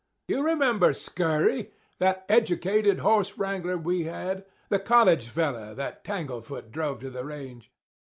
You 0.27 0.41
remember 0.43 0.95
Scurry—that 0.95 2.25
educated 2.27 3.01
horse 3.01 3.37
wrangler 3.37 3.77
we 3.77 4.05
had— 4.05 4.45
the 4.69 4.79
college 4.79 5.27
fellow 5.29 5.75
that 5.75 6.03
tangle 6.03 6.41
foot 6.41 6.71
drove 6.71 7.01
to 7.01 7.11
the 7.11 7.23
range? 7.23 7.69